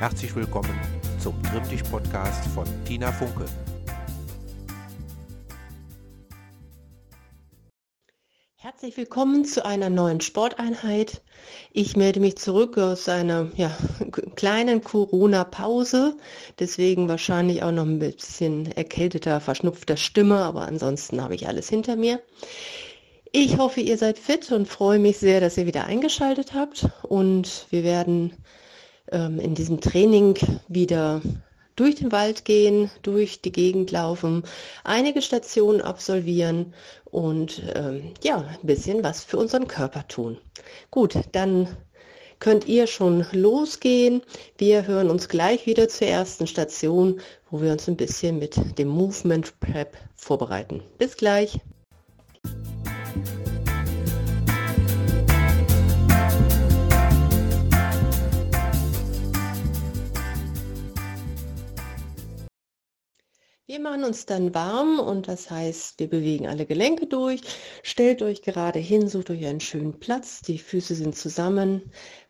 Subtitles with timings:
[0.00, 0.76] Herzlich willkommen
[1.20, 3.44] zum Trimmdich-Podcast von Tina Funke.
[8.56, 11.22] Herzlich willkommen zu einer neuen Sporteinheit.
[11.72, 13.70] Ich melde mich zurück aus einer ja,
[14.34, 16.16] kleinen Corona-Pause,
[16.58, 21.94] deswegen wahrscheinlich auch noch ein bisschen erkälteter, verschnupfter Stimme, aber ansonsten habe ich alles hinter
[21.94, 22.20] mir.
[23.30, 27.66] Ich hoffe, ihr seid fit und freue mich sehr, dass ihr wieder eingeschaltet habt und
[27.70, 28.32] wir werden
[29.14, 30.36] ähm, in diesem Training
[30.68, 31.22] wieder
[31.76, 34.44] durch den Wald gehen, durch die Gegend laufen,
[34.84, 36.74] einige Stationen absolvieren
[37.04, 40.38] und ähm, ja, ein bisschen was für unseren Körper tun.
[40.90, 41.68] Gut, dann
[42.38, 44.22] könnt ihr schon losgehen.
[44.58, 48.88] Wir hören uns gleich wieder zur ersten Station, wo wir uns ein bisschen mit dem
[48.88, 50.82] Movement Prep vorbereiten.
[50.98, 51.58] Bis gleich.
[63.74, 67.40] Wir machen uns dann warm und das heißt, wir bewegen alle Gelenke durch.
[67.82, 70.42] Stellt euch gerade hin, sucht euch einen schönen Platz.
[70.42, 71.82] Die Füße sind zusammen,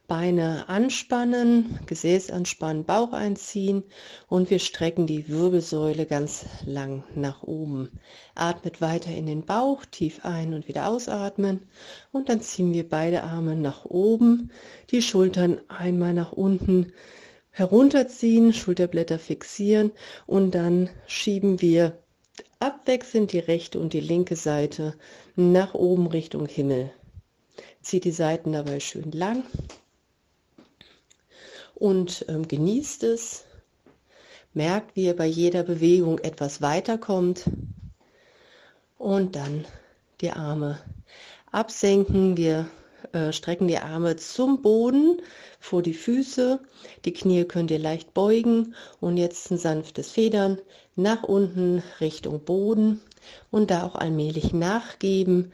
[0.09, 3.83] Beine anspannen, Gesäß anspannen, Bauch einziehen
[4.31, 7.91] und wir strecken die Wirbelsäule ganz lang nach oben.
[8.35, 11.69] Atmet weiter in den Bauch, tief ein und wieder ausatmen
[12.11, 14.51] und dann ziehen wir beide Arme nach oben,
[14.89, 16.95] die Schultern einmal nach unten
[17.55, 19.93] herunterziehen, Schulterblätter fixieren
[20.27, 21.97] und dann schieben wir
[22.59, 24.95] abwechselnd die rechte und die linke Seite
[25.37, 26.91] nach oben Richtung Himmel.
[27.81, 29.45] Zieht die Seiten dabei schön lang
[31.75, 33.45] und ähm, genießt es.
[34.53, 37.45] Merkt, wie ihr bei jeder Bewegung etwas weiterkommt
[38.99, 39.65] und dann
[40.21, 40.81] die Arme
[41.53, 42.37] absenken.
[42.37, 42.69] Wir
[43.13, 45.21] äh, strecken die Arme zum Boden,
[45.61, 46.61] vor die Füße.
[47.05, 48.75] Die Knie könnt ihr leicht beugen.
[49.01, 50.59] Und jetzt ein sanftes Federn
[50.97, 53.01] nach unten Richtung Boden.
[53.51, 55.53] Und da auch allmählich nachgeben,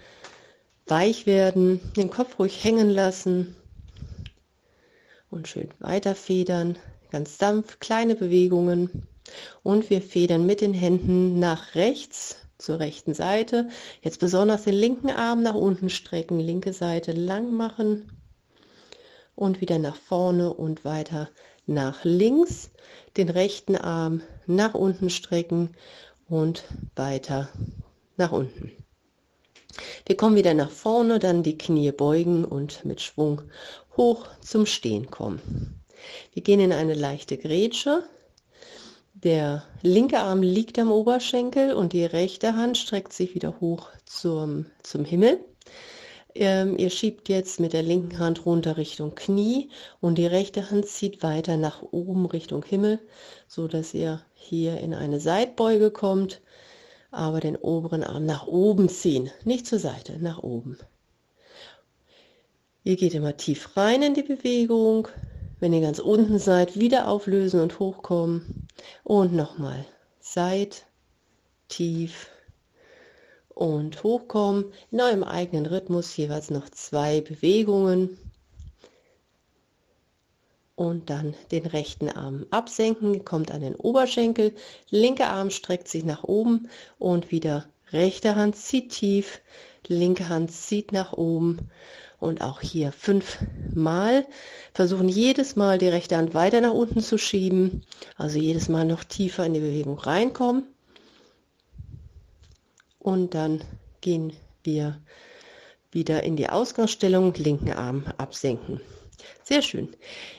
[0.86, 3.56] weich werden, den Kopf ruhig hängen lassen.
[5.30, 6.76] Und schön weiter federn,
[7.10, 9.06] ganz sanft, kleine Bewegungen.
[9.62, 13.68] Und wir federn mit den Händen nach rechts zur rechten Seite.
[14.02, 18.12] Jetzt besonders den linken Arm nach unten strecken, linke Seite lang machen
[19.34, 21.28] und wieder nach vorne und weiter
[21.66, 22.70] nach links.
[23.16, 25.70] Den rechten Arm nach unten strecken
[26.28, 27.48] und weiter
[28.16, 28.72] nach unten.
[30.06, 33.42] Wir kommen wieder nach vorne, dann die Knie beugen und mit Schwung
[33.96, 35.80] hoch zum Stehen kommen.
[36.32, 38.02] Wir gehen in eine leichte Grätsche.
[39.14, 44.66] Der linke Arm liegt am Oberschenkel und die rechte Hand streckt sich wieder hoch zum,
[44.82, 45.40] zum Himmel.
[46.34, 49.68] Ähm, ihr schiebt jetzt mit der linken Hand runter Richtung Knie
[50.00, 53.00] und die rechte Hand zieht weiter nach oben Richtung Himmel,
[53.48, 56.40] so dass ihr hier in eine Seitbeuge kommt,
[57.10, 60.78] aber den oberen Arm nach oben ziehen, nicht zur Seite, nach oben.
[62.84, 65.08] Ihr geht immer tief rein in die Bewegung,
[65.60, 68.66] wenn ihr ganz unten seid, wieder auflösen und hochkommen.
[69.04, 69.84] Und nochmal.
[70.18, 70.86] Seid
[71.68, 72.28] tief
[73.48, 74.72] und hochkommen.
[74.90, 78.18] In eurem eigenen Rhythmus jeweils noch zwei Bewegungen.
[80.74, 84.54] Und dann den rechten Arm absenken, kommt an den Oberschenkel.
[84.88, 89.42] Linker Arm streckt sich nach oben und wieder rechte Hand zieht tief,
[89.86, 91.70] linke Hand zieht nach oben
[92.20, 94.26] und auch hier fünfmal.
[94.72, 97.82] Versuchen jedes Mal die rechte Hand weiter nach unten zu schieben,
[98.16, 100.64] also jedes Mal noch tiefer in die Bewegung reinkommen.
[102.98, 103.62] Und dann
[104.02, 105.00] gehen wir
[105.90, 108.80] wieder in die Ausgangsstellung, linken Arm absenken.
[109.42, 109.88] Sehr schön.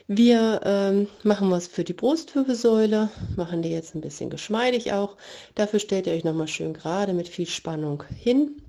[0.08, 5.18] Wir ähm, machen was für die Brustwirbelsäule, machen die jetzt ein bisschen geschmeidig auch.
[5.56, 8.62] Dafür stellt ihr euch nochmal schön gerade mit viel Spannung hin.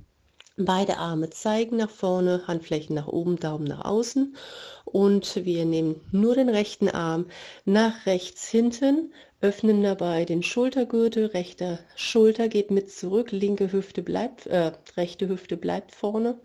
[0.65, 4.37] Beide Arme zeigen nach vorne, Handflächen nach oben, Daumen nach außen.
[4.84, 7.26] Und wir nehmen nur den rechten Arm
[7.64, 14.47] nach rechts hinten, öffnen dabei den Schultergürtel, rechte Schulter geht mit zurück, linke Hüfte bleibt,
[14.47, 16.38] äh, rechte Hüfte bleibt vorne.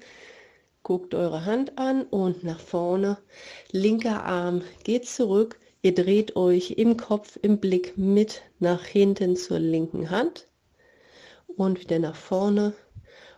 [0.84, 3.18] Guckt eure Hand an und nach vorne.
[3.72, 5.60] Linker Arm geht zurück.
[5.82, 10.48] Ihr dreht euch im Kopf, im Blick mit nach hinten zur linken Hand
[11.58, 12.74] und wieder nach vorne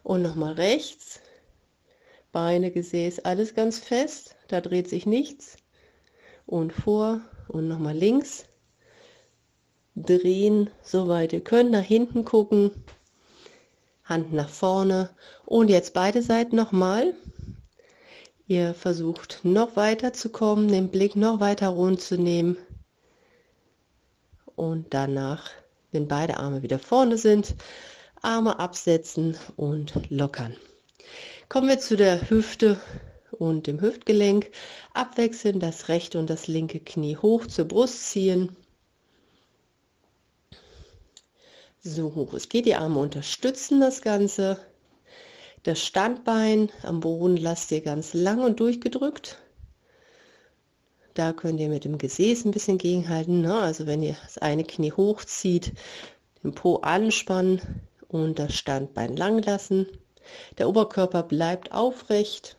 [0.04, 1.22] und nochmal rechts.
[2.32, 4.36] Beine, Gesäß, alles ganz fest.
[4.48, 5.58] Da dreht sich nichts.
[6.46, 8.46] Und vor und nochmal links.
[9.96, 11.72] Drehen, soweit ihr könnt.
[11.72, 12.72] Nach hinten gucken.
[14.04, 15.10] Hand nach vorne.
[15.46, 17.14] Und jetzt beide Seiten nochmal.
[18.48, 22.58] Ihr versucht noch weiter zu kommen, den Blick noch weiter rund zu nehmen.
[24.60, 25.50] und danach,
[25.92, 27.56] wenn beide Arme wieder vorne sind,
[28.22, 30.56] Arme absetzen und lockern.
[31.48, 32.80] Kommen wir zu der Hüfte
[33.32, 34.52] und dem Hüftgelenk.
[34.94, 38.56] Abwechseln das rechte und das linke Knie hoch zur Brust ziehen.
[41.82, 44.60] So hoch es geht, die Arme unterstützen das Ganze.
[45.64, 49.40] Das Standbein am Boden lasst ihr ganz lang und durchgedrückt.
[51.14, 53.42] Da könnt ihr mit dem Gesäß ein bisschen gegenhalten.
[53.42, 53.60] Ne?
[53.60, 55.74] Also wenn ihr das eine Knie hochzieht,
[56.44, 57.62] den Po anspannen
[58.10, 59.88] und das Standbein lang lassen.
[60.58, 62.58] Der Oberkörper bleibt aufrecht,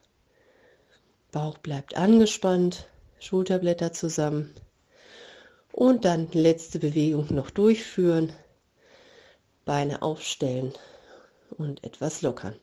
[1.31, 2.89] Bauch bleibt angespannt,
[3.21, 4.55] Schulterblätter zusammen.
[5.73, 8.33] Und dann letzte Bewegung noch durchführen.
[9.65, 10.73] Beine aufstellen
[11.61, 12.55] und etwas lockern.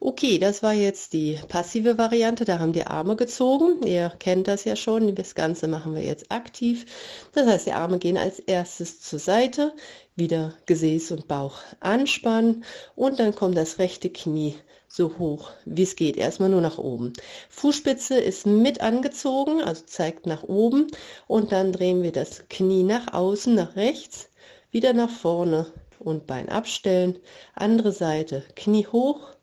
[0.00, 2.44] Okay, das war jetzt die passive Variante.
[2.44, 3.86] Da haben die Arme gezogen.
[3.86, 5.14] Ihr kennt das ja schon.
[5.14, 6.86] Das Ganze machen wir jetzt aktiv.
[7.32, 9.72] Das heißt, die Arme gehen als erstes zur Seite,
[10.16, 12.64] wieder Gesäß und Bauch anspannen
[12.96, 14.56] und dann kommt das rechte Knie
[14.92, 16.16] so hoch wie es geht.
[16.16, 17.12] Erstmal nur nach oben.
[17.48, 20.88] Fußspitze ist mit angezogen, also zeigt nach oben
[21.28, 24.28] und dann drehen wir das Knie nach außen, nach rechts,
[24.72, 25.66] wieder nach vorne
[26.00, 27.18] und Bein abstellen.
[27.54, 29.36] Andere Seite, Knie hoch,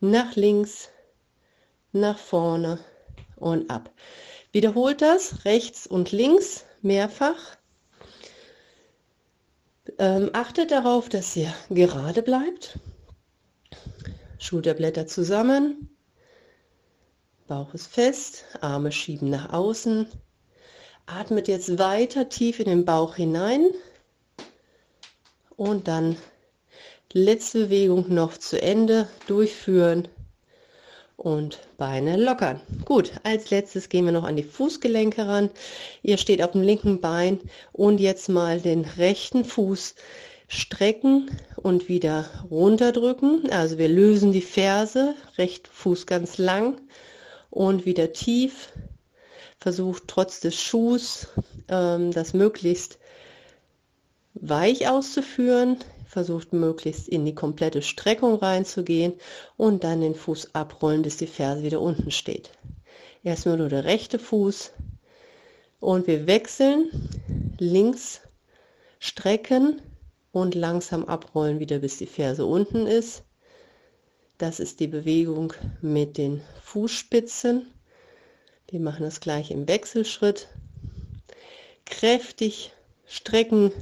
[0.00, 0.88] nach links,
[1.92, 2.78] nach vorne
[3.36, 3.90] und ab.
[4.52, 7.56] Wiederholt das rechts und links mehrfach.
[9.98, 12.78] Ähm, achtet darauf, dass ihr gerade bleibt.
[14.38, 15.90] Schulterblätter zusammen.
[17.46, 20.08] Bauch ist fest, Arme schieben nach außen.
[21.06, 23.70] Atmet jetzt weiter tief in den Bauch hinein.
[25.56, 26.16] Und dann
[27.12, 30.08] letzte Bewegung noch zu Ende durchführen
[31.16, 32.60] und Beine lockern.
[32.84, 35.50] Gut, als letztes gehen wir noch an die Fußgelenke ran.
[36.02, 37.40] Ihr steht auf dem linken Bein
[37.72, 39.94] und jetzt mal den rechten Fuß
[40.48, 43.50] strecken und wieder runterdrücken.
[43.50, 46.80] Also wir lösen die Ferse, recht Fuß ganz lang
[47.50, 48.72] und wieder tief.
[49.58, 51.28] Versucht trotz des Schuhs
[51.68, 52.98] ähm, das möglichst
[54.34, 55.78] weich auszuführen.
[56.06, 59.14] Versucht möglichst in die komplette Streckung reinzugehen
[59.56, 62.50] und dann den Fuß abrollen, bis die Ferse wieder unten steht.
[63.24, 64.72] Erstmal nur der rechte Fuß
[65.80, 66.90] und wir wechseln
[67.58, 68.20] links
[69.00, 69.82] strecken
[70.30, 73.24] und langsam abrollen wieder, bis die Ferse unten ist.
[74.38, 77.66] Das ist die Bewegung mit den Fußspitzen.
[78.68, 80.48] Wir machen das gleich im Wechselschritt.
[81.86, 82.72] Kräftig
[83.06, 83.72] strecken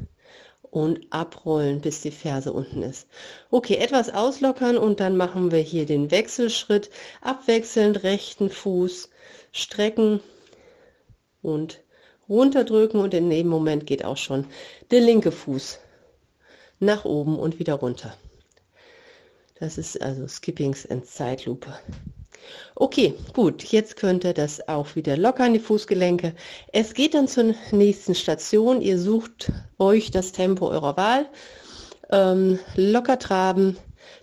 [0.73, 3.07] und abrollen, bis die Ferse unten ist.
[3.51, 6.89] Okay, etwas auslockern und dann machen wir hier den Wechselschritt.
[7.21, 9.11] Abwechselnd rechten Fuß
[9.53, 10.21] strecken
[11.43, 11.83] und
[12.27, 14.47] runterdrücken und in dem Moment geht auch schon
[14.91, 15.79] der linke Fuß
[16.81, 18.17] nach oben und wieder runter.
[19.57, 21.79] Das ist also Skippings in Zeitlupe.
[22.75, 26.35] Okay, gut, jetzt könnt ihr das auch wieder lockern, die Fußgelenke.
[26.73, 28.81] Es geht dann zur nächsten Station.
[28.81, 31.29] Ihr sucht euch das Tempo eurer Wahl.
[32.11, 33.77] Ähm, locker traben,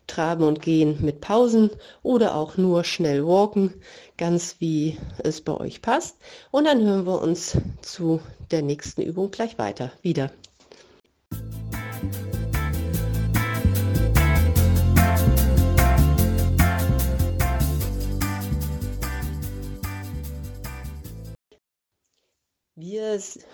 [0.07, 1.69] traben und gehen mit Pausen
[2.03, 3.73] oder auch nur schnell walken,
[4.17, 6.17] ganz wie es bei euch passt.
[6.51, 8.19] Und dann hören wir uns zu
[8.51, 10.31] der nächsten Übung gleich weiter wieder.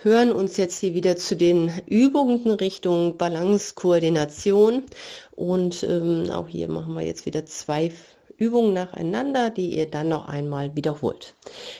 [0.02, 4.82] Hören uns jetzt hier wieder zu den Übungen Richtung Balancekoordination
[5.34, 7.90] und ähm, auch hier machen wir jetzt wieder zwei
[8.36, 11.34] Übungen nacheinander, die ihr dann noch einmal wiederholt.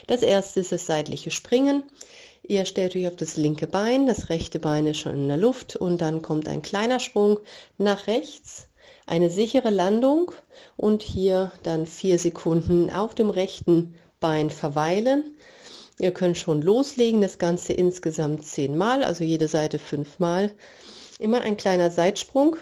[0.07, 1.83] Das erste ist das seitliche Springen.
[2.43, 5.77] Ihr stellt euch auf das linke Bein, das rechte Bein ist schon in der Luft
[5.77, 7.41] und dann kommt ein kleiner Sprung
[7.77, 8.69] nach rechts,
[9.05, 10.33] eine sichere Landung
[10.79, 15.37] und hier dann vier Sekunden auf dem rechten Bein verweilen
[15.99, 20.53] Ihr könnt schon loslegen, das Ganze insgesamt zehnmal, also jede Seite fünfmal.
[21.19, 22.57] Immer ein kleiner Seitsprung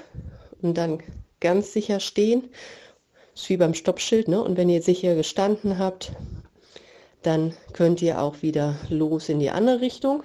[0.62, 1.03] und dann
[1.41, 2.50] ganz sicher stehen.
[3.33, 4.43] Das ist wie beim Stoppschild, ne?
[4.43, 6.12] Und wenn ihr sicher gestanden habt,
[7.23, 10.23] dann könnt ihr auch wieder los in die andere Richtung.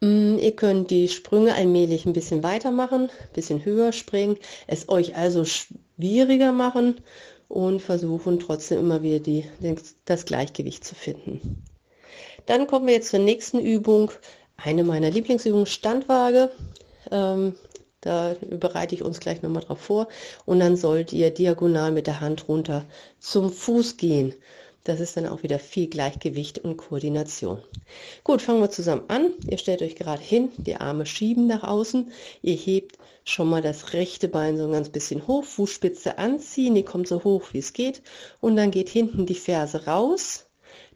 [0.00, 4.36] Mm, ihr könnt die Sprünge allmählich ein bisschen weitermachen, ein bisschen höher springen,
[4.66, 7.00] es euch also schwieriger machen
[7.48, 9.44] und versuchen trotzdem immer wieder die,
[10.04, 11.62] das Gleichgewicht zu finden.
[12.46, 14.10] Dann kommen wir jetzt zur nächsten Übung.
[14.56, 16.50] Eine meiner Lieblingsübungen, Standwaage.
[17.10, 17.54] Ähm,
[18.00, 20.08] da bereite ich uns gleich nochmal drauf vor.
[20.44, 22.84] Und dann sollt ihr diagonal mit der Hand runter
[23.18, 24.34] zum Fuß gehen.
[24.86, 27.58] Das ist dann auch wieder viel Gleichgewicht und Koordination.
[28.22, 29.32] Gut, fangen wir zusammen an.
[29.50, 32.12] Ihr stellt euch gerade hin, die Arme schieben nach außen.
[32.40, 36.84] Ihr hebt schon mal das rechte Bein so ein ganz bisschen hoch, Fußspitze anziehen, die
[36.84, 38.00] kommt so hoch wie es geht.
[38.40, 40.46] Und dann geht hinten die Ferse raus.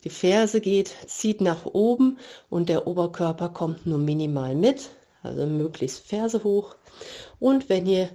[0.04, 2.18] Die Ferse geht, zieht nach oben
[2.48, 4.90] und der Oberkörper kommt nur minimal mit,
[5.24, 6.76] also möglichst Ferse hoch.
[7.40, 8.10] Und wenn ihr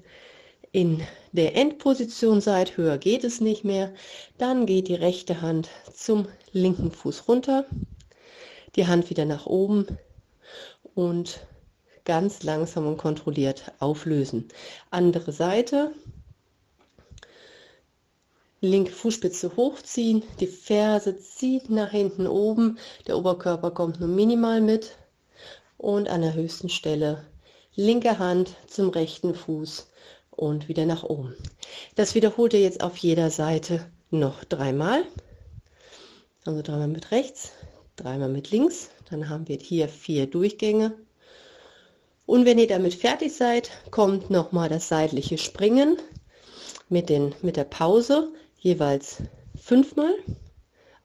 [0.75, 1.01] in
[1.31, 3.93] der Endposition seid, höher geht es nicht mehr,
[4.37, 7.65] dann geht die rechte Hand zum linken Fuß runter,
[8.75, 9.87] die Hand wieder nach oben
[10.93, 11.47] und
[12.03, 14.49] ganz langsam und kontrolliert auflösen.
[14.91, 15.93] Andere Seite,
[18.59, 24.97] linke Fußspitze hochziehen, die Ferse zieht nach hinten oben, der Oberkörper kommt nur minimal mit
[25.77, 27.25] und an der höchsten Stelle
[27.75, 29.87] linke Hand zum rechten Fuß
[30.35, 31.35] und wieder nach oben.
[31.95, 35.03] Das wiederholt ihr jetzt auf jeder Seite noch dreimal.
[36.45, 37.51] Also dreimal mit rechts,
[37.95, 38.89] dreimal mit links.
[39.09, 40.93] Dann haben wir hier vier Durchgänge.
[42.25, 45.97] Und wenn ihr damit fertig seid, kommt nochmal das seitliche Springen
[46.89, 49.17] mit, den, mit der Pause, jeweils
[49.59, 50.13] fünfmal,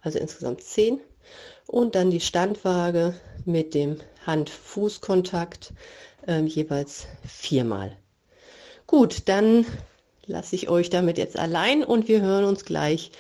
[0.01, 1.01] also insgesamt zehn.
[1.67, 5.73] Und dann die Standwaage mit dem Hand-Fuß-Kontakt
[6.27, 7.97] äh, jeweils viermal.
[8.91, 9.67] Gut, dann
[10.27, 13.13] lasse ich euch damit jetzt allein und wir hören uns gleich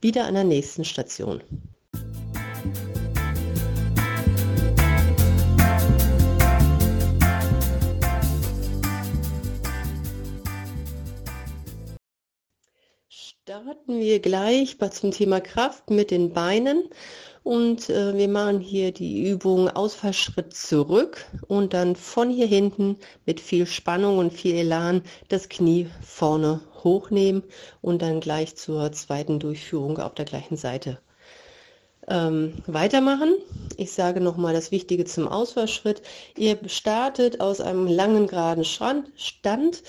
[0.00, 1.42] wieder an der nächsten Station.
[13.08, 16.88] Starten wir gleich zum Thema Kraft mit den Beinen
[17.46, 23.38] und äh, wir machen hier die Übung Ausfallschritt zurück und dann von hier hinten mit
[23.38, 27.44] viel Spannung und viel Elan das Knie vorne hochnehmen
[27.82, 30.98] und dann gleich zur zweiten Durchführung auf der gleichen Seite
[32.08, 33.36] ähm, weitermachen.
[33.76, 36.02] Ich sage nochmal das Wichtige zum Ausfallschritt.
[36.36, 39.84] Ihr startet aus einem langen geraden Stand.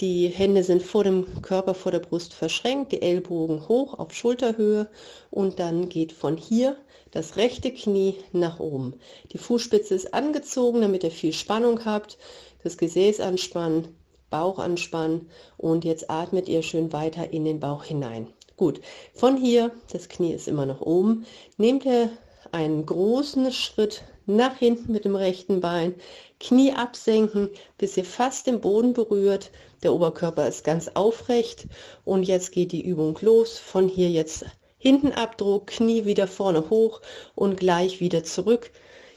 [0.00, 4.88] Die Hände sind vor dem Körper, vor der Brust verschränkt, die Ellbogen hoch auf Schulterhöhe
[5.30, 6.76] und dann geht von hier
[7.10, 8.94] das rechte Knie nach oben.
[9.32, 12.16] Die Fußspitze ist angezogen, damit ihr viel Spannung habt.
[12.62, 13.88] Das Gesäß anspannen,
[14.30, 15.28] Bauch anspannen
[15.58, 18.28] und jetzt atmet ihr schön weiter in den Bauch hinein.
[18.56, 18.80] Gut,
[19.12, 21.26] von hier, das Knie ist immer noch oben,
[21.58, 22.10] nehmt ihr
[22.52, 25.94] einen großen Schritt nach hinten mit dem rechten Bein,
[26.38, 29.50] Knie absenken, bis ihr fast den Boden berührt.
[29.82, 31.66] Der Oberkörper ist ganz aufrecht
[32.04, 33.58] und jetzt geht die Übung los.
[33.58, 34.44] Von hier jetzt
[34.82, 37.02] Hinten Abdruck, Knie wieder vorne hoch
[37.34, 38.70] und gleich wieder zurück.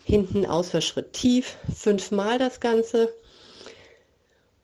[0.03, 3.13] Hinten Ausfallschritt tief, fünfmal das Ganze.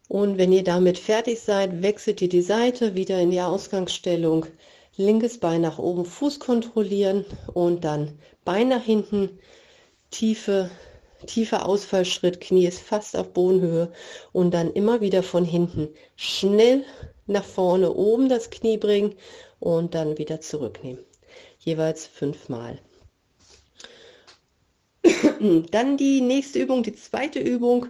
[0.09, 4.47] Und wenn ihr damit fertig seid, wechselt ihr die Seite wieder in die Ausgangsstellung.
[4.97, 9.39] Linkes Bein nach oben, Fuß kontrollieren und dann Bein nach hinten,
[10.11, 10.69] tiefe,
[11.25, 13.91] tiefer Ausfallschritt, Knie ist fast auf Bodenhöhe
[14.31, 16.83] und dann immer wieder von hinten schnell
[17.27, 19.15] nach vorne oben das Knie bringen
[19.59, 21.03] und dann wieder zurücknehmen.
[21.59, 22.79] Jeweils fünfmal.
[25.71, 27.87] Dann die nächste Übung, die zweite Übung.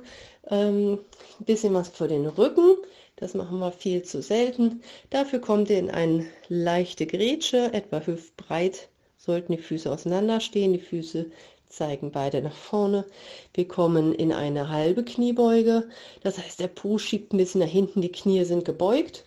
[0.50, 1.00] Ähm,
[1.40, 2.76] bisschen was für den Rücken.
[3.16, 4.82] Das machen wir viel zu selten.
[5.10, 10.74] Dafür kommt ihr in eine leichte Grätsche, etwa hüftbreit sollten die Füße auseinander stehen.
[10.74, 11.30] Die Füße
[11.70, 13.06] zeigen beide nach vorne.
[13.54, 15.88] Wir kommen in eine halbe Kniebeuge.
[16.24, 19.26] Das heißt, der Po schiebt ein bisschen nach hinten, die Knie sind gebeugt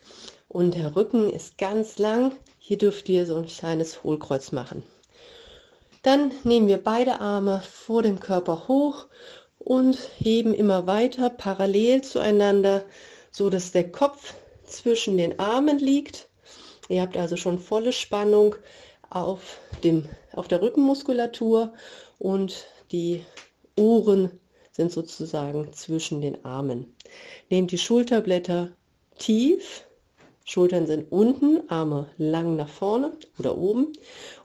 [0.49, 2.33] und der Rücken ist ganz lang.
[2.59, 4.83] Hier dürft ihr so ein kleines Hohlkreuz machen.
[6.03, 9.07] Dann nehmen wir beide Arme vor dem Körper hoch
[9.59, 12.85] und heben immer weiter parallel zueinander,
[13.31, 14.35] so dass der Kopf
[14.65, 16.29] zwischen den Armen liegt.
[16.89, 18.57] Ihr habt also schon volle Spannung
[19.11, 21.73] auf, dem, auf der Rückenmuskulatur
[22.23, 23.25] und die
[23.77, 24.31] Ohren
[24.71, 26.95] sind sozusagen zwischen den Armen.
[27.51, 28.71] Nehmt die Schulterblätter
[29.19, 29.85] tief
[30.45, 33.93] Schultern sind unten, Arme lang nach vorne oder oben.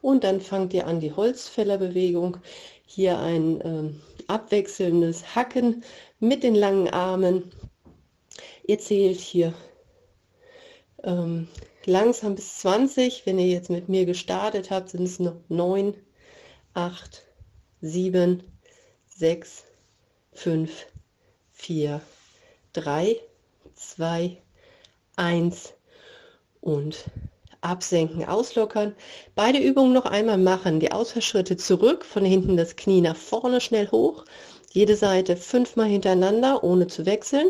[0.01, 2.37] Und dann fangt ihr an die Holzfällerbewegung.
[2.85, 5.83] Hier ein ähm, abwechselndes Hacken
[6.19, 7.51] mit den langen Armen.
[8.67, 9.53] Ihr zählt hier
[11.03, 11.47] ähm,
[11.85, 13.25] langsam bis 20.
[13.25, 15.95] Wenn ihr jetzt mit mir gestartet habt, sind es noch 9,
[16.75, 17.26] 8,
[17.87, 18.43] 7,
[19.07, 19.63] 6,
[20.33, 20.85] 5,
[21.53, 22.01] 4,
[22.73, 23.15] 3,
[23.75, 24.37] 2,
[25.15, 25.73] 1
[26.61, 27.05] und
[27.61, 28.95] absenken, auslockern.
[29.35, 30.79] Beide Übungen noch einmal machen.
[30.79, 34.25] Die Ausfallschritte zurück, von hinten das Knie nach vorne schnell hoch.
[34.71, 37.47] Jede Seite fünfmal hintereinander, ohne zu wechseln.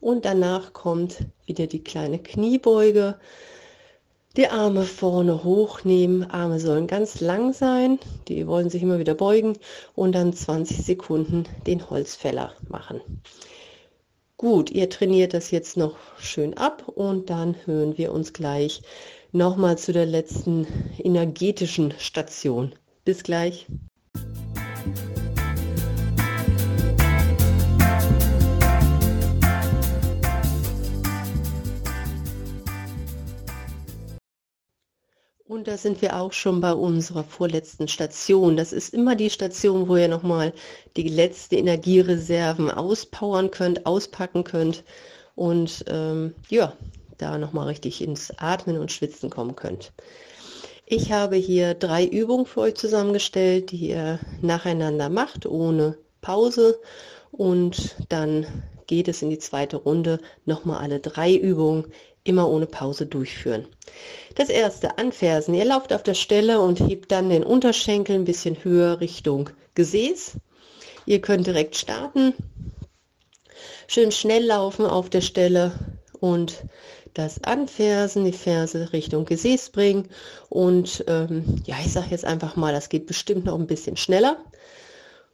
[0.00, 3.18] Und danach kommt wieder die kleine Kniebeuge.
[4.36, 6.30] Die Arme vorne hochnehmen.
[6.30, 7.98] Arme sollen ganz lang sein.
[8.28, 9.58] Die wollen sich immer wieder beugen.
[9.96, 13.00] Und dann 20 Sekunden den Holzfäller machen.
[14.36, 18.82] Gut, ihr trainiert das jetzt noch schön ab und dann hören wir uns gleich
[19.32, 20.66] nochmal zu der letzten
[20.98, 22.74] energetischen Station.
[23.04, 23.66] Bis gleich.
[35.60, 38.56] Und da sind wir auch schon bei unserer vorletzten Station.
[38.56, 40.54] Das ist immer die Station, wo ihr nochmal
[40.96, 44.84] die letzten Energiereserven auspowern könnt, auspacken könnt
[45.34, 46.72] und ähm, ja,
[47.18, 49.92] da nochmal richtig ins Atmen und Schwitzen kommen könnt.
[50.86, 56.80] Ich habe hier drei Übungen für euch zusammengestellt, die ihr nacheinander macht, ohne Pause.
[57.32, 58.46] Und dann
[58.86, 61.84] geht es in die zweite Runde nochmal alle drei Übungen
[62.24, 63.66] immer ohne Pause durchführen.
[64.34, 65.54] Das erste, anfersen.
[65.54, 70.32] Ihr lauft auf der Stelle und hebt dann den Unterschenkel ein bisschen höher Richtung Gesäß.
[71.06, 72.34] Ihr könnt direkt starten.
[73.86, 75.72] Schön schnell laufen auf der Stelle
[76.20, 76.64] und
[77.14, 80.08] das Anfersen, die Ferse Richtung Gesäß bringen.
[80.48, 84.36] Und ähm, ja, ich sage jetzt einfach mal, das geht bestimmt noch ein bisschen schneller.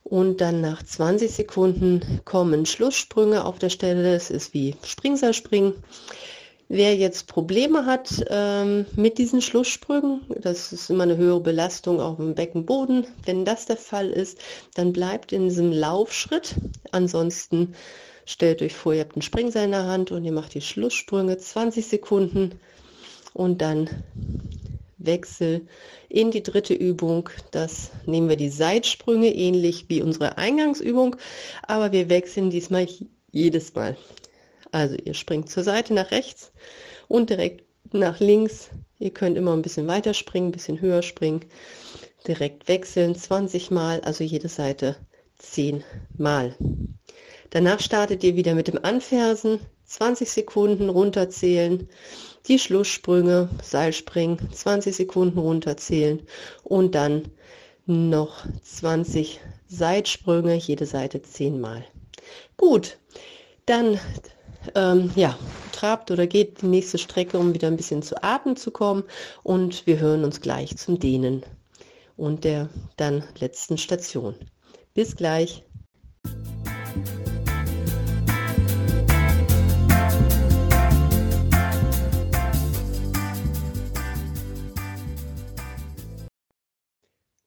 [0.03, 4.15] Und dann nach 20 Sekunden kommen Schlusssprünge auf der Stelle.
[4.15, 5.75] Es ist wie Springseilspringen.
[6.69, 12.17] Wer jetzt Probleme hat ähm, mit diesen Schlusssprüngen, das ist immer eine höhere Belastung auf
[12.17, 13.07] dem Beckenboden.
[13.25, 14.39] Wenn das der Fall ist,
[14.75, 16.57] dann bleibt in diesem Laufschritt.
[16.91, 17.75] Ansonsten
[18.25, 21.39] stellt euch vor, ihr habt einen Springseil in der Hand und ihr macht die Schlusssprünge
[21.39, 22.59] 20 Sekunden
[23.33, 23.89] und dann
[24.99, 25.69] Wechsel
[26.09, 27.31] in die dritte Übung.
[27.53, 31.15] Das nehmen wir die Seitsprünge, ähnlich wie unsere Eingangsübung,
[31.63, 32.89] aber wir wechseln diesmal
[33.31, 33.97] jedes Mal.
[34.77, 36.53] Also ihr springt zur Seite nach rechts
[37.09, 37.65] und direkt
[37.95, 38.69] nach links.
[38.99, 41.47] Ihr könnt immer ein bisschen weiter springen, ein bisschen höher springen.
[42.29, 44.97] Direkt wechseln 20 Mal, also jede Seite
[45.39, 45.83] 10
[46.19, 46.55] Mal.
[47.49, 51.89] Danach startet ihr wieder mit dem Anfersen, 20 Sekunden runterzählen,
[52.47, 56.21] die Schlusssprünge, Seilspringen, 20 Sekunden runterzählen
[56.65, 57.31] und dann
[57.87, 61.83] noch 20 Seitsprünge, jede Seite 10 Mal.
[62.59, 62.99] Gut,
[63.65, 63.99] dann
[64.75, 65.37] ähm, ja,
[65.73, 69.05] trabt oder geht die nächste Strecke, um wieder ein bisschen zu Atmen zu kommen.
[69.43, 71.43] Und wir hören uns gleich zum Dehnen
[72.17, 74.35] und der dann letzten Station.
[74.95, 75.66] Bis gleich.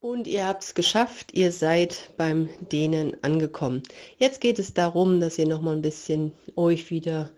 [0.01, 3.83] Und ihr habt es geschafft, ihr seid beim Dehnen angekommen.
[4.17, 7.29] Jetzt geht es darum, dass ihr noch mal ein bisschen euch wieder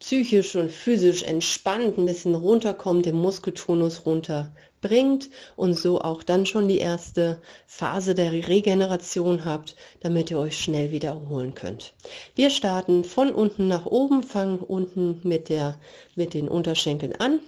[0.00, 6.66] psychisch und physisch entspannt, ein bisschen runterkommt, den Muskeltonus runterbringt und so auch dann schon
[6.66, 11.94] die erste Phase der Regeneration habt, damit ihr euch schnell wieder erholen könnt.
[12.34, 15.78] Wir starten von unten nach oben, fangen unten mit, der,
[16.16, 17.38] mit den Unterschenkeln an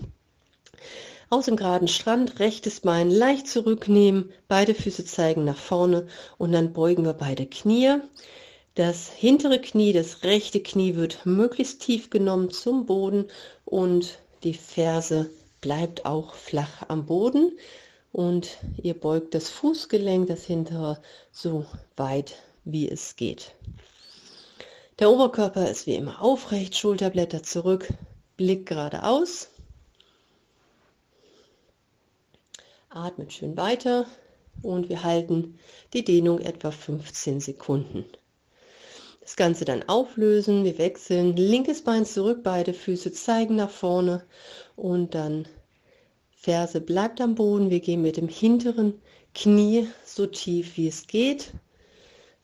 [1.28, 6.06] aus dem geraden Strand, rechtes Bein leicht zurücknehmen, beide Füße zeigen nach vorne
[6.38, 7.96] und dann beugen wir beide Knie.
[8.74, 13.26] Das hintere Knie, das rechte Knie wird möglichst tief genommen zum Boden
[13.64, 17.52] und die Ferse bleibt auch flach am Boden
[18.12, 21.00] und ihr beugt das Fußgelenk, das hintere,
[21.32, 23.52] so weit wie es geht.
[24.98, 27.92] Der Oberkörper ist wie immer aufrecht, Schulterblätter zurück,
[28.36, 29.48] Blick geradeaus.
[32.96, 34.06] Atmet schön weiter
[34.62, 35.58] und wir halten
[35.92, 38.06] die Dehnung etwa 15 Sekunden.
[39.20, 44.24] Das Ganze dann auflösen, wir wechseln, linkes Bein zurück, beide Füße zeigen nach vorne
[44.76, 45.46] und dann
[46.30, 47.70] Ferse bleibt am Boden.
[47.70, 48.94] Wir gehen mit dem hinteren
[49.34, 51.52] Knie so tief wie es geht.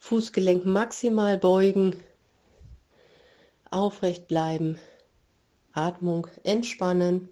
[0.01, 1.97] Fußgelenk maximal beugen,
[3.71, 4.79] aufrecht bleiben,
[5.73, 7.29] Atmung entspannen.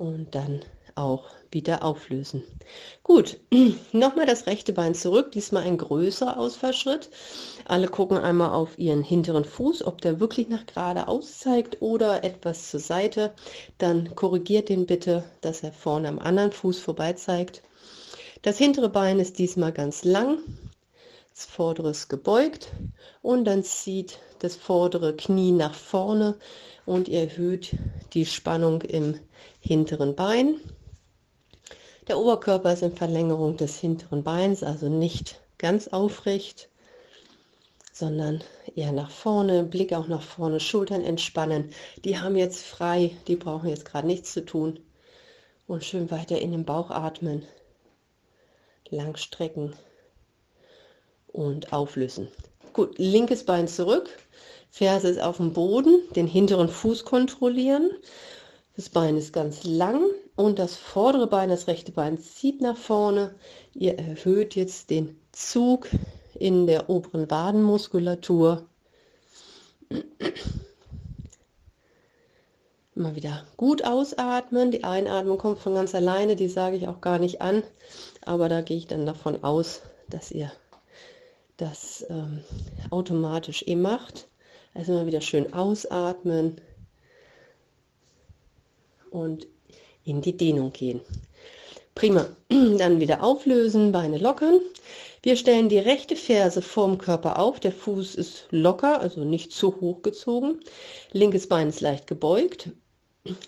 [0.00, 0.62] Und dann
[0.94, 2.42] auch wieder auflösen.
[3.02, 3.38] Gut,
[3.92, 7.10] nochmal das rechte Bein zurück, diesmal ein größerer Ausfallschritt.
[7.66, 12.70] Alle gucken einmal auf ihren hinteren Fuß, ob der wirklich nach geradeaus zeigt oder etwas
[12.70, 13.34] zur Seite.
[13.76, 17.62] Dann korrigiert den bitte, dass er vorne am anderen Fuß vorbei zeigt.
[18.42, 20.38] Das hintere Bein ist diesmal ganz lang,
[21.34, 22.68] das vordere ist gebeugt
[23.20, 26.36] und dann zieht das vordere Knie nach vorne
[26.86, 27.76] und erhöht
[28.14, 29.20] die Spannung im
[29.60, 30.56] hinteren Bein.
[32.08, 36.68] Der Oberkörper ist in Verlängerung des hinteren Beins, also nicht ganz aufrecht,
[37.92, 38.42] sondern
[38.74, 41.72] eher nach vorne, Blick auch nach vorne, Schultern entspannen.
[42.04, 44.80] Die haben jetzt frei, die brauchen jetzt gerade nichts zu tun.
[45.66, 47.44] Und schön weiter in den Bauch atmen,
[48.88, 49.74] lang strecken
[51.28, 52.28] und auflösen.
[52.72, 54.08] Gut, linkes Bein zurück,
[54.70, 57.90] Ferse ist auf dem Boden, den hinteren Fuß kontrollieren.
[58.80, 63.34] Das Bein ist ganz lang und das vordere Bein, das rechte Bein zieht nach vorne.
[63.74, 65.86] Ihr erhöht jetzt den Zug
[66.32, 68.64] in der oberen Wadenmuskulatur.
[72.94, 74.70] Immer wieder gut ausatmen.
[74.70, 77.62] Die Einatmung kommt von ganz alleine, die sage ich auch gar nicht an.
[78.24, 80.50] Aber da gehe ich dann davon aus, dass ihr
[81.58, 82.42] das ähm,
[82.88, 84.26] automatisch eh macht.
[84.72, 86.62] Also immer wieder schön ausatmen
[89.10, 89.46] und
[90.04, 91.00] in die Dehnung gehen.
[91.94, 92.26] Prima.
[92.48, 94.60] Dann wieder auflösen, Beine lockern.
[95.22, 97.60] Wir stellen die rechte Ferse vorm Körper auf.
[97.60, 100.60] Der Fuß ist locker, also nicht zu hoch gezogen.
[101.12, 102.70] Linkes Bein ist leicht gebeugt.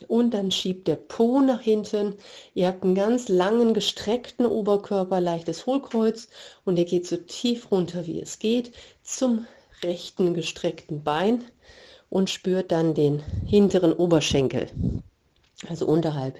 [0.06, 2.16] Und dann schiebt der Po nach hinten.
[2.52, 6.28] Ihr habt einen ganz langen, gestreckten Oberkörper, leichtes Hohlkreuz.
[6.66, 8.72] Und ihr geht so tief runter, wie es geht,
[9.02, 9.46] zum
[9.82, 11.44] rechten gestreckten Bein
[12.10, 14.68] und spürt dann den hinteren Oberschenkel.
[15.68, 16.38] Also unterhalb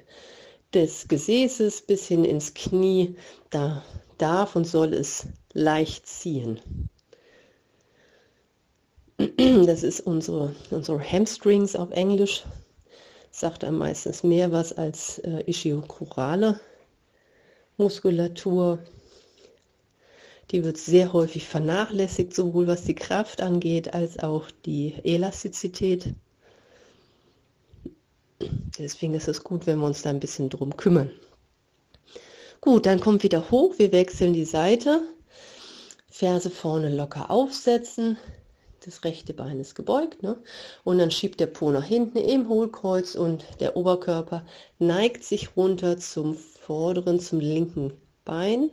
[0.75, 3.17] des Gesäßes bis hin ins Knie,
[3.51, 3.85] da
[4.19, 6.61] darf und soll es leicht ziehen.
[9.67, 12.45] Das ist unsere, unsere Hamstrings auf Englisch.
[13.31, 16.61] Sagt am meistens mehr was als äh, ischiochorale
[17.77, 18.79] Muskulatur.
[20.51, 26.15] Die wird sehr häufig vernachlässigt, sowohl was die Kraft angeht als auch die Elastizität.
[28.79, 31.11] Deswegen ist es gut, wenn wir uns da ein bisschen drum kümmern.
[32.61, 33.75] Gut, dann kommt wieder hoch.
[33.79, 35.03] Wir wechseln die Seite.
[36.09, 38.17] Ferse vorne locker aufsetzen.
[38.85, 40.23] Das rechte Bein ist gebeugt.
[40.23, 40.37] Ne?
[40.85, 44.45] Und dann schiebt der Po nach hinten im Hohlkreuz und der Oberkörper
[44.79, 47.93] neigt sich runter zum vorderen, zum linken
[48.25, 48.71] Bein.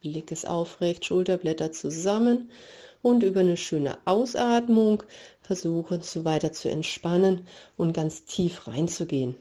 [0.00, 2.50] Blick ist aufrecht, Schulterblätter zusammen
[3.04, 5.02] und über eine schöne Ausatmung
[5.42, 9.36] versuchen, so weiter zu entspannen und ganz tief reinzugehen.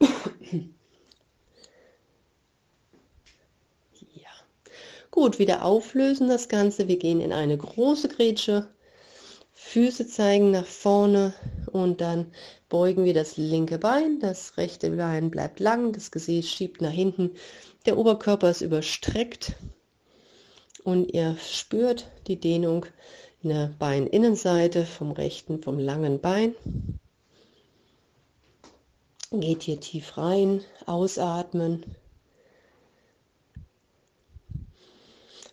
[0.00, 0.08] ja.
[5.10, 6.88] Gut, wieder auflösen das Ganze.
[6.88, 8.68] Wir gehen in eine große Grätsche.
[9.52, 11.34] Füße zeigen nach vorne
[11.70, 12.32] und dann
[12.70, 14.20] beugen wir das linke Bein.
[14.20, 17.32] Das rechte Bein bleibt lang, das Gesäß schiebt nach hinten.
[17.84, 19.54] Der Oberkörper ist überstreckt
[20.84, 22.86] und ihr spürt die Dehnung
[23.42, 26.54] in der Beininnenseite vom rechten, vom langen Bein.
[29.32, 31.84] Geht hier tief rein, ausatmen.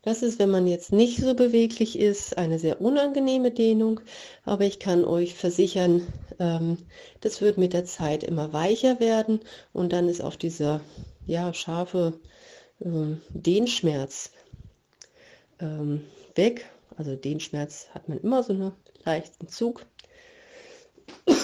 [0.02, 4.00] Das ist, wenn man jetzt nicht so beweglich ist, eine sehr unangenehme Dehnung,
[4.46, 6.02] aber ich kann euch versichern,
[6.40, 6.78] ähm,
[7.20, 9.42] das wird mit der Zeit immer weicher werden
[9.74, 10.80] und dann ist auch dieser
[11.26, 12.14] ja, scharfe
[12.80, 14.32] ähm, Dehnschmerz
[15.60, 16.04] ähm,
[16.36, 16.70] weg.
[16.98, 18.72] Also den Schmerz hat man immer so einen
[19.06, 19.86] leichten Zug.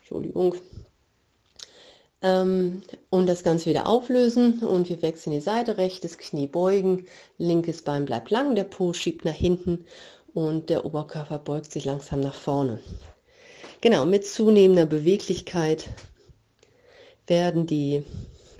[0.00, 0.54] Entschuldigung.
[2.20, 7.06] Ähm, und das Ganze wieder auflösen und wir wechseln die Seite, rechtes Knie beugen,
[7.38, 9.86] linkes Bein bleibt lang, der Po schiebt nach hinten
[10.34, 12.80] und der Oberkörper beugt sich langsam nach vorne.
[13.80, 15.88] Genau, mit zunehmender Beweglichkeit
[17.28, 18.02] werden die,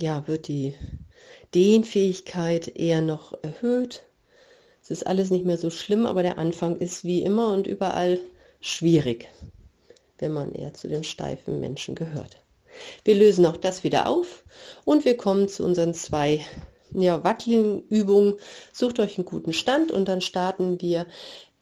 [0.01, 0.75] ja, wird die
[1.55, 4.05] Dehnfähigkeit eher noch erhöht
[4.89, 8.19] es ist alles nicht mehr so schlimm, aber der Anfang ist wie immer und überall
[8.63, 9.29] schwierig,
[10.17, 12.39] wenn man eher zu den steifen Menschen gehört.
[13.05, 14.45] Wir lösen auch das wieder auf
[14.87, 16.43] und wir kommen zu unseren zwei
[16.95, 18.37] ja, wackeligen Übungen.
[18.73, 21.07] Sucht euch einen guten Stand und dann starten wir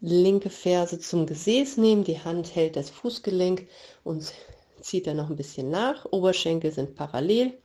[0.00, 3.66] linke Ferse zum Gesäß nehmen, die Hand hält das Fußgelenk
[4.04, 4.32] und
[4.80, 6.06] zieht dann noch ein bisschen nach.
[6.12, 7.58] Oberschenkel sind parallel.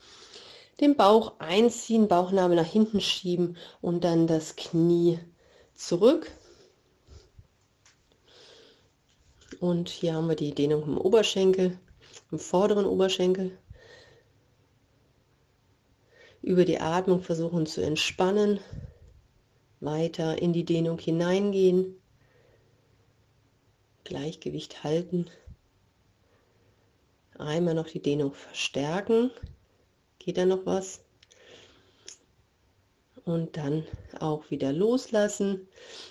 [0.79, 5.19] Den Bauch einziehen, Bauchnabel nach hinten schieben und dann das Knie
[5.87, 6.31] zurück.
[9.59, 11.77] Und hier haben wir die Dehnung im Oberschenkel,
[12.31, 13.57] im vorderen Oberschenkel.
[16.41, 18.59] Über die Atmung versuchen zu entspannen,
[19.79, 21.95] weiter in die Dehnung hineingehen,
[24.03, 25.29] Gleichgewicht halten.
[27.37, 29.31] Einmal noch die Dehnung verstärken.
[30.19, 31.01] Geht da noch was?
[33.25, 33.85] Und dann
[34.19, 35.67] auch wieder loslassen.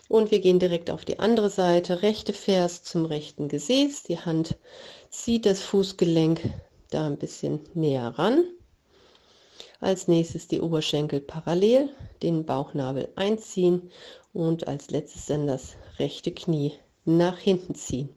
[0.08, 2.02] Und wir gehen direkt auf die andere Seite.
[2.02, 4.04] Rechte Ferse zum rechten Gesäß.
[4.04, 4.56] Die Hand
[5.10, 6.40] zieht das Fußgelenk
[6.90, 8.44] da ein bisschen näher ran.
[9.80, 11.88] Als nächstes die Oberschenkel parallel,
[12.22, 13.90] den Bauchnabel einziehen
[14.32, 18.10] und als letztes dann das rechte Knie nach hinten ziehen.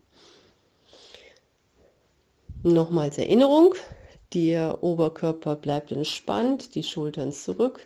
[2.63, 3.75] Nochmals Erinnerung,
[4.33, 7.85] der Oberkörper bleibt entspannt, die Schultern zurück,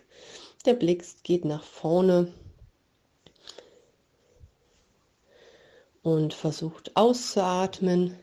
[0.65, 2.31] der Blick geht nach vorne
[6.03, 8.17] und versucht auszuatmen,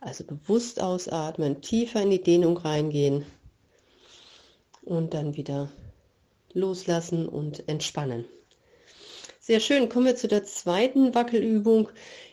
[0.00, 3.24] also bewusst ausatmen, tiefer in die Dehnung reingehen
[4.82, 5.70] und dann wieder
[6.52, 8.24] loslassen und entspannen.
[9.40, 9.88] Sehr schön.
[9.88, 11.88] Kommen wir zu der zweiten Wackelübung.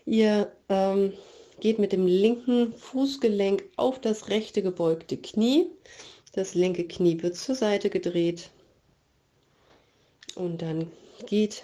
[0.06, 1.14] Ihr ähm,
[1.60, 5.68] geht mit dem linken Fußgelenk auf das rechte gebeugte Knie.
[6.34, 8.52] Das linke Knie wird zur Seite gedreht.
[10.36, 10.92] Und dann
[11.26, 11.64] geht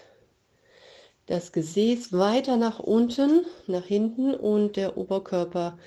[1.27, 5.77] das Gesäß weiter nach unten, nach hinten und der Oberkörper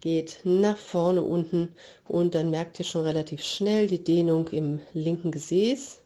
[0.00, 1.74] geht nach vorne unten
[2.06, 6.02] und dann merkt ihr schon relativ schnell die Dehnung im linken Gesäß.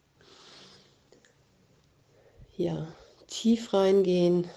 [2.55, 2.87] Ja,
[3.27, 4.47] tief reingehen,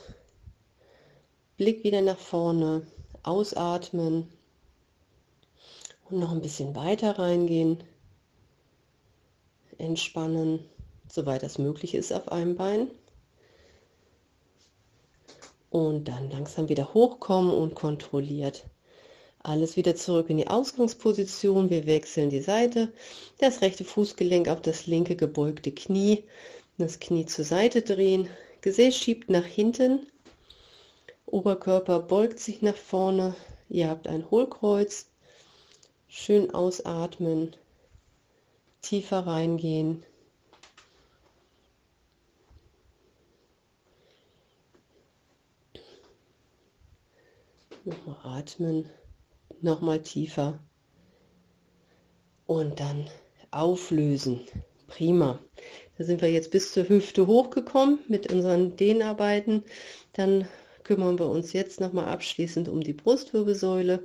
[1.57, 2.87] Blick wieder nach vorne,
[3.25, 4.29] ausatmen
[6.09, 7.83] und noch ein bisschen weiter reingehen,
[9.79, 10.61] entspannen,
[11.13, 12.91] soweit das möglich ist auf einem Bein.
[15.69, 18.65] Und dann langsam wieder hochkommen und kontrolliert
[19.43, 21.69] alles wieder zurück in die Ausgangsposition.
[21.69, 22.93] Wir wechseln die Seite.
[23.39, 26.25] Das rechte Fußgelenk auf das linke gebeugte Knie.
[26.79, 28.29] Das Knie zur Seite drehen.
[28.61, 30.07] Gesäß schiebt nach hinten.
[31.27, 33.35] Oberkörper beugt sich nach vorne.
[33.69, 35.07] Ihr habt ein Hohlkreuz.
[36.09, 37.57] Schön ausatmen.
[38.81, 40.05] Tiefer reingehen.
[47.85, 48.89] Nochmal atmen
[49.61, 50.61] nochmal tiefer
[52.47, 53.11] und dann
[53.51, 54.41] auflösen.
[54.87, 55.41] Prima.
[55.99, 59.65] Da sind wir jetzt bis zur Hüfte hochgekommen mit unseren Dehnarbeiten.
[60.13, 60.47] Dann
[60.85, 64.05] kümmern wir uns jetzt nochmal abschließend um die Brustwirbelsäule.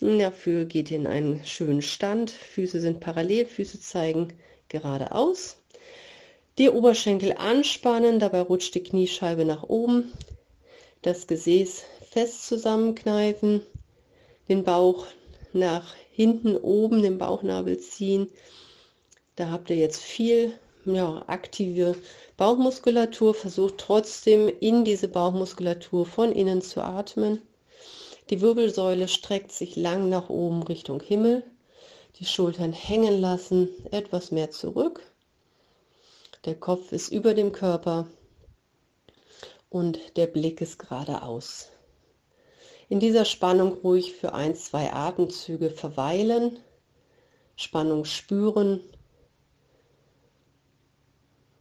[0.00, 2.30] Dafür geht ihr in einen schönen Stand.
[2.30, 4.32] Füße sind parallel, Füße zeigen
[4.68, 5.56] geradeaus.
[6.58, 10.12] Die Oberschenkel anspannen, dabei rutscht die Kniescheibe nach oben.
[11.02, 13.62] Das Gesäß fest zusammenkneifen
[14.48, 15.06] den Bauch
[15.52, 18.28] nach hinten oben, den Bauchnabel ziehen.
[19.36, 21.94] Da habt ihr jetzt viel ja, aktive
[22.36, 23.34] Bauchmuskulatur.
[23.34, 27.42] Versucht trotzdem in diese Bauchmuskulatur von innen zu atmen.
[28.30, 31.44] Die Wirbelsäule streckt sich lang nach oben Richtung Himmel.
[32.18, 35.02] Die Schultern hängen lassen, etwas mehr zurück.
[36.44, 38.08] Der Kopf ist über dem Körper
[39.70, 41.68] und der Blick ist geradeaus
[42.88, 46.58] in dieser Spannung ruhig für ein, zwei Atemzüge verweilen,
[47.56, 48.80] Spannung spüren.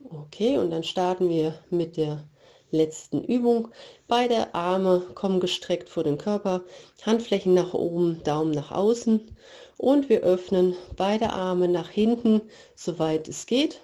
[0.10, 2.24] Okay, und dann starten wir mit der
[2.72, 3.70] letzten Übung.
[4.08, 6.63] Beide Arme kommen gestreckt vor den Körper,
[7.06, 9.36] Handflächen nach oben, Daumen nach außen
[9.78, 12.42] und wir öffnen beide Arme nach hinten,
[12.76, 13.82] soweit es geht.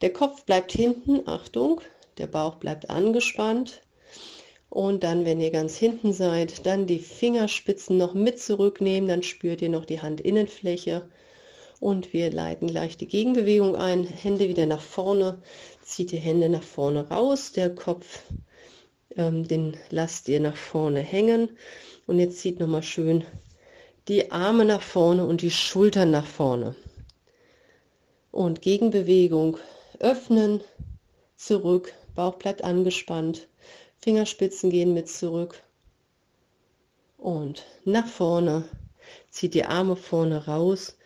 [0.00, 1.80] Der Kopf bleibt hinten, Achtung,
[2.18, 3.82] der Bauch bleibt angespannt.
[4.74, 9.62] Und dann, wenn ihr ganz hinten seid, dann die Fingerspitzen noch mit zurücknehmen, dann spürt
[9.62, 11.08] ihr noch die Handinnenfläche.
[11.78, 14.02] Und wir leiten gleich die Gegenbewegung ein.
[14.04, 15.40] Hände wieder nach vorne,
[15.84, 18.24] zieht die Hände nach vorne raus, der Kopf,
[19.14, 21.50] ähm, den lasst ihr nach vorne hängen.
[22.08, 23.22] Und jetzt zieht nochmal schön
[24.08, 26.74] die Arme nach vorne und die Schultern nach vorne.
[28.32, 29.56] Und Gegenbewegung
[30.00, 30.62] öffnen,
[31.36, 33.46] zurück, Bauch bleibt angespannt
[34.04, 35.62] Fingerspitzen gehen mit zurück
[37.16, 38.68] und nach vorne.
[39.30, 40.98] Zieht die Arme vorne raus.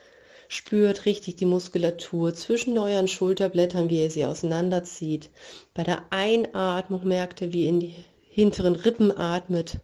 [0.49, 5.31] Spürt richtig die Muskulatur zwischen euren Schulterblättern, wie ihr sie auseinanderzieht.
[5.75, 7.95] Bei der Einatmung merkt ihr, wie ihr in die
[8.31, 9.79] hinteren Rippen atmet.